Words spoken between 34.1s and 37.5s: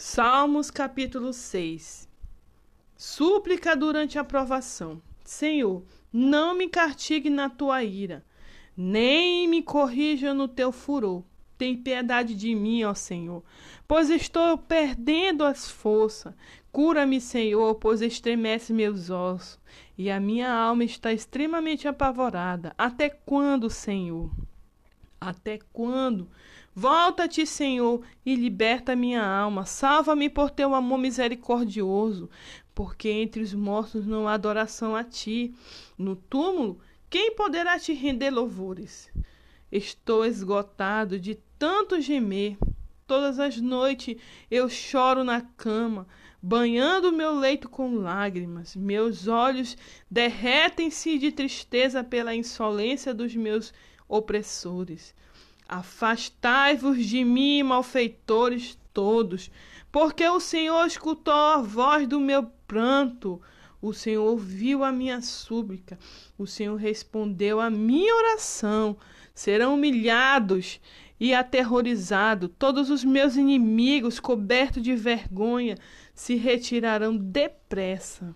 há adoração a ti. No túmulo, quem